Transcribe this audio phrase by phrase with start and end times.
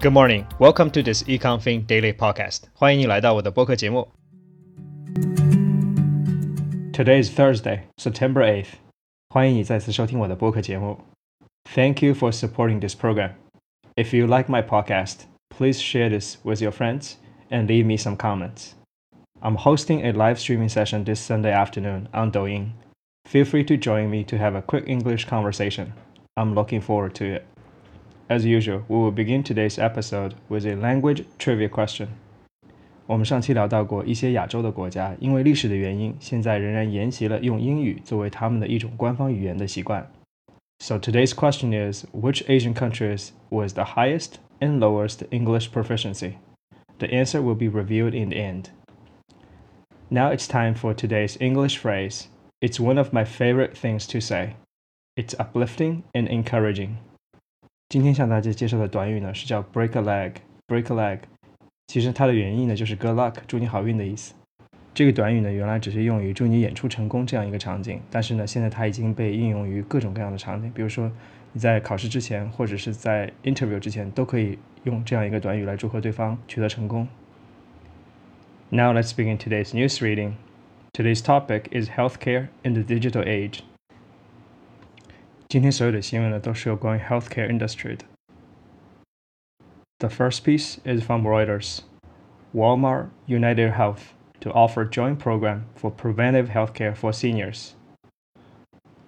[0.00, 0.46] Good morning.
[0.58, 2.64] Welcome to this EconFin Daily Podcast.
[2.74, 4.08] 欢迎你来到我的播客节目。
[6.92, 8.74] Today is Thursday, September 8th.
[9.30, 10.98] 欢迎你再次收听我的播客节目。
[11.74, 13.30] Thank you for supporting this program.
[13.96, 17.14] If you like my podcast, please share this with your friends
[17.50, 18.74] and leave me some comments.
[19.40, 22.72] I'm hosting a live streaming session this Sunday afternoon on Douyin.
[23.26, 25.92] Feel free to join me to have a quick English conversation.
[26.36, 27.46] I'm looking forward to it.
[28.28, 32.08] As usual, we will begin today's episode with a language trivia question.
[33.06, 40.10] 我们上期聊到过一些亚洲的国家，因为历史的原因，现在仍然沿袭了用英语作为他们的一种官方语言的习惯。
[40.78, 46.32] So today's question is: Which Asian countries was the highest and lowest English proficiency?
[46.98, 48.70] The answer will be revealed in the end.
[50.08, 52.28] Now it's time for today's English phrase.
[52.60, 54.54] It's one of my favorite things to say.
[55.16, 56.96] It's uplifting and encouraging.
[57.89, 61.19] 今天向大家介绍的短语呢是叫 break a leg，break a leg，
[61.87, 64.35] 其实它的原意呢就是 good luck，祝你好运的意思。
[64.93, 71.11] 这个短语呢原来只是用于祝你演出成功这样一个场景，但是呢现在它已经被应用于各种各样的场景，比如说
[71.51, 77.07] 你在考试之前或者是在 interview 之前都可以用这样一个短语来祝贺对方取得成功。
[78.69, 80.33] Now let's begin today's news reading.
[80.93, 83.61] Today's topic is healthcare in the digital age.
[85.49, 88.05] 今天所有的新闻呢，都是有关于 healthcare industry 的。
[89.97, 91.79] The first piece is from Reuters.
[92.53, 97.71] Walmart UnitedHealth to offer joint program for preventive healthcare for seniors.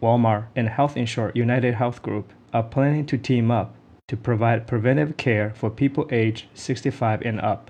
[0.02, 3.75] Walmart and health insurer UnitedHealth Group are planning to team up
[4.08, 7.69] to provide preventive care for people aged 65 and up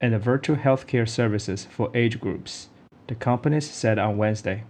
[0.00, 2.68] and virtual healthcare services for age groups,
[3.08, 4.62] the companies said on Wednesday.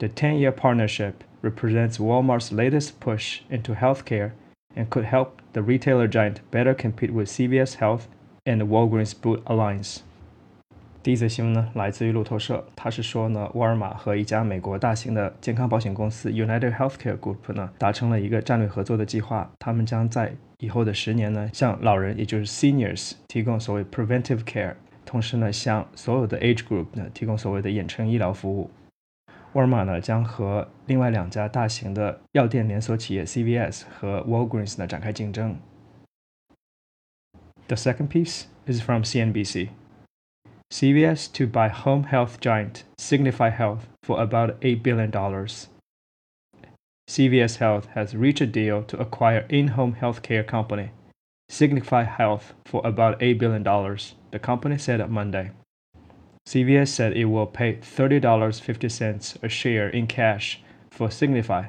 [0.00, 4.32] The 10 year partnership represents Walmart's latest push into healthcare
[4.74, 8.02] and could help the retailer giant better compete with CVS Health
[8.44, 10.00] and Walgreens Boot Alliance.
[11.02, 19.48] 第一则新闻呢，来自于路透社，它是说呢，沃尔玛和一家美国大型的健康保险公司 United Healthcare Group 呢，达成了一个战略合作的计划。
[19.60, 28.68] 他们将在以后的十年呢，向老人，也就是 seniors 提供所谓 preventive care，同时呢，向所有的 age group 呢，提供所谓的远程医疗服务。
[29.53, 35.57] 沃尔玛呢将和另外两家大型的药店连锁企业 CVS 和 Walgreens 呢展开竞争。
[37.67, 39.69] The second piece is from CNBC.
[40.69, 45.11] CVS to buy home health giant Signify Health for about $8 billion.
[47.09, 50.91] CVS Health has reached a deal to acquire in-home healthcare company
[51.51, 53.63] Signify Health for about $8 billion,
[54.31, 55.51] the company said on Monday.
[56.47, 61.65] CVS said it will pay $30.50 a share in cash for Signify,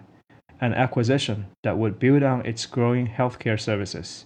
[0.61, 4.25] an acquisition that would build on its growing healthcare services.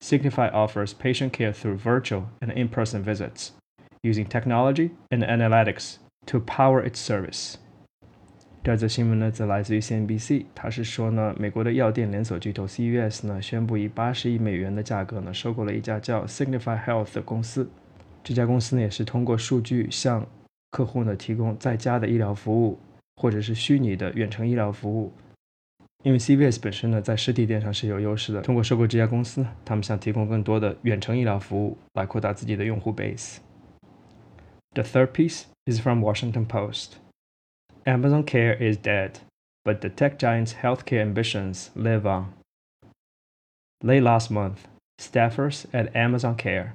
[0.00, 3.52] Signify offers patient care through virtual and in person visits,
[4.02, 7.56] using technology and analytics to power its service.
[8.62, 17.70] 第二则新闻呢，则来自于 CNBC，它是说呢，美国的药店连锁巨头 CVS 呢，宣布以八十亿美元的价格呢，收购了一家叫 Signify Health 的公司。
[18.24, 20.26] 这家公司呢也是通过数据向
[20.70, 22.78] 客户呢提供在家的医疗服务，
[23.16, 25.12] 或者是虚拟的远程医疗服务。
[26.02, 36.92] 因为 CVS 本身呢在实体店上是有优势的，通过收购这家公司，他们想提供更多的远程医疗服务来扩大自己的用户 base。The third piece is from Washington Post.
[37.84, 39.14] Amazon Care is dead,
[39.64, 42.32] but the tech giant's healthcare ambitions live on.
[43.82, 46.74] Late last month, staffers at Amazon Care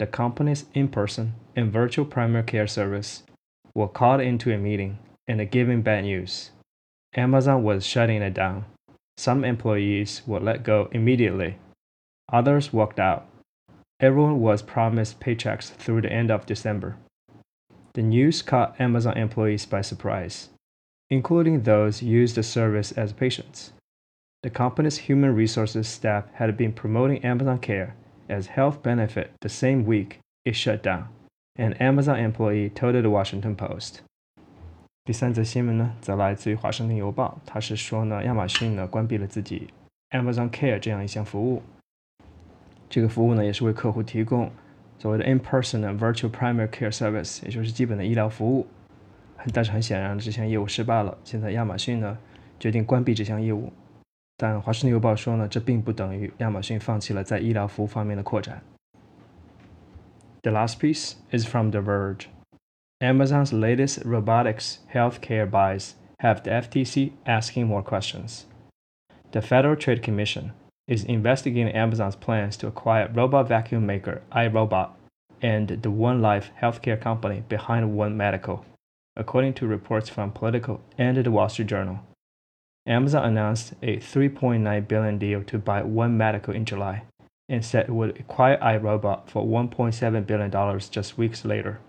[0.00, 3.22] the company's in person and virtual primary care service
[3.74, 6.52] were called into a meeting and given bad news.
[7.14, 8.64] Amazon was shutting it down.
[9.18, 11.58] Some employees were let go immediately.
[12.32, 13.28] Others walked out.
[14.00, 16.96] Everyone was promised paychecks through the end of December.
[17.92, 20.48] The news caught Amazon employees by surprise,
[21.10, 23.72] including those used the service as patients.
[24.42, 27.96] The company's human resources staff had been promoting Amazon Care
[28.30, 31.08] as health benefit the same week it shut down,
[31.56, 34.00] an Amazon employee told the Washington Post.
[35.04, 39.68] 第三则新闻呢，则来自于《华盛顿邮报》，它是说呢，亚马逊呢关闭了自己
[40.10, 41.62] Amazon Care 这样一项服务。
[42.88, 44.50] 这个服务呢，也是为客户提供
[44.98, 48.66] 所谓的 in-person virtual primary care service，也就是基本的医疗服务。
[49.54, 51.16] 但是很显然，这项业务失败了。
[51.24, 52.18] 现在亚马逊呢
[52.58, 53.72] 决定关闭这项业务。
[54.39, 58.61] 但《华盛顿邮报》说呢，这并不等于亚马逊放弃了在医疗服务方面的扩展。
[60.41, 62.27] The last piece is from The Verge.
[62.99, 68.43] Amazon's latest robotics healthcare buys have the FTC asking more questions.
[69.31, 70.51] The Federal Trade Commission,
[70.87, 74.89] is investigating Amazon's plans to acquire robot vacuum maker iRobot
[75.41, 78.63] and the One Life healthcare company behind One Medical,
[79.15, 81.99] according to reports from Politico and the Wall Street Journal.
[82.86, 87.02] Amazon announced a 3.9 billion deal to buy One Medical in July
[87.48, 91.80] and said it would acquire iRobot for 1.7 billion dollars just weeks later.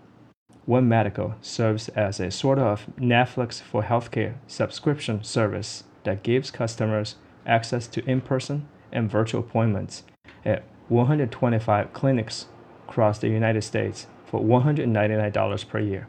[0.66, 7.16] One Medical serves as a sort of Netflix for healthcare subscription service that gives customers
[7.46, 10.04] access to in-person and virtual appointments
[10.44, 12.46] at 125 clinics
[12.86, 16.08] across the United States for $199 per year.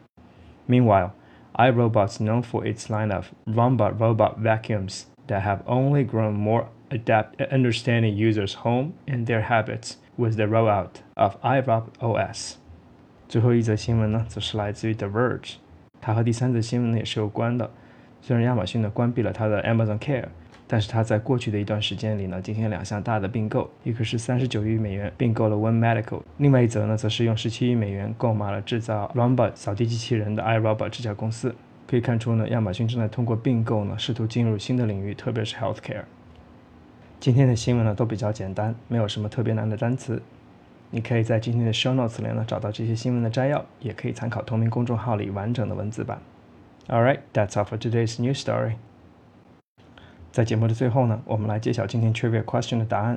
[0.68, 1.14] Meanwhile,
[1.56, 7.40] iRobot's known for its line of Roomba robot vacuums that have only grown more adept
[7.40, 12.56] at understanding users' home and their habits with the rollout of iRobot OS。
[13.28, 15.54] 最后一则新闻呢，则是来自于 The Verge，
[16.00, 17.70] 它和第三则新闻呢也是有关的。
[18.20, 20.28] 虽然亚马逊呢关闭了它的 Amazon Care。
[20.66, 31.54] 但是它在过去的一段时间里呢，进行两项大的并购，一个是三十九亿美元并购了 One Medical，另外一则呢，则是用十七亿美元购买了制造 Roomba 扫地机器人的 iRobot 这家公司。
[31.86, 36.04] 可以看出呢，亚马逊正在通过并购呢，试图进入新的领域，特别是 healthcare。
[37.20, 40.22] 今天的新闻呢都比较简单，没有什么特别难的单词。
[40.90, 46.20] 你可以在今天的 show notes 里呢找到这些新闻的摘要，也可以参考同名公众号里完整的文字版。
[46.88, 48.74] All right, that's all for today's news story.
[50.34, 53.16] 在节目的最后呢，我们来揭晓今天 trivia question 的答案。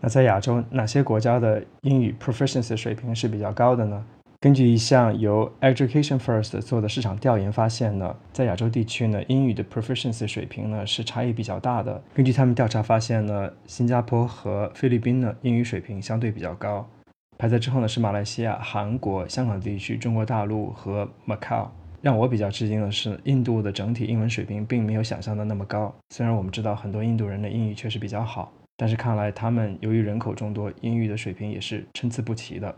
[0.00, 4.04] 那在亚洲，哪些国家的英语 proficiency 水平是比较高的呢？
[4.38, 12.00] 根据一项由 Education First 做的市场调研发现呢，在亚洲地区呢，英语的 proficiency 水平呢是差异比较大的。
[12.14, 16.88] 根据他们调查发现呢，新加坡和菲律宾呢英语水平相对比较高，
[17.38, 21.66] 排在之后呢是马来西亚、韩国、香港地区、中国大陆和 Macau。
[22.06, 25.92] 让我比较吃惊的是，印度的整体英文水平并没有想象的那么高。
[26.10, 32.72] 虽然我们知道很多印度人的英语确实比较好，但是看来他们由于人口众多，英语的水平也是参差不齐的。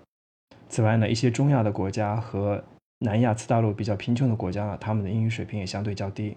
[0.70, 2.64] 此外呢，一些中亚的国家和
[3.00, 6.34] 南亚次大陆比较贫穷的国家呢，他们的英语水平也相对较低。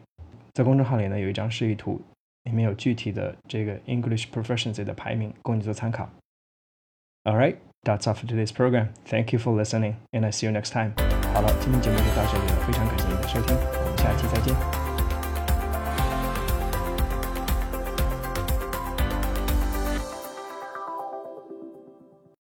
[0.52, 2.02] 在公众号里呢有一张示意图，
[2.44, 6.10] 里面有具体的这个 English proficiency 的排名，供你做参考。
[7.24, 8.88] All right, that's all for today's program.
[9.06, 11.11] Thank you for listening, and I see you next time.
[11.34, 14.81] 好了今天节目就到这里了非常感谢您的收听我们下期再见。